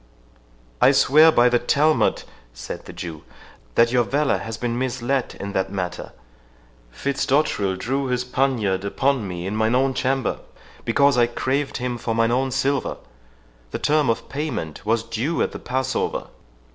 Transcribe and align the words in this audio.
"I 0.81 0.93
swear 0.93 1.31
by 1.31 1.47
the 1.47 1.59
Talmud," 1.59 2.23
said 2.55 2.85
the 2.85 2.91
Jew, 2.91 3.21
"that 3.75 3.91
your 3.91 4.03
valour 4.03 4.39
has 4.39 4.57
been 4.57 4.79
misled 4.79 5.37
in 5.39 5.51
that 5.53 5.71
matter. 5.71 6.11
Fitzdotterel 6.89 7.75
drew 7.77 8.07
his 8.07 8.23
poniard 8.23 8.83
upon 8.83 9.27
me 9.27 9.45
in 9.45 9.55
mine 9.55 9.75
own 9.75 9.93
chamber, 9.93 10.39
because 10.85 11.19
I 11.19 11.27
craved 11.27 11.77
him 11.77 11.99
for 11.99 12.15
mine 12.15 12.31
own 12.31 12.49
silver. 12.49 12.97
The 13.69 13.77
term 13.77 14.09
of 14.09 14.27
payment 14.27 14.87
was 14.87 15.03
due 15.03 15.39
at 15.43 15.51
the 15.51 15.59
Passover." 15.59 16.29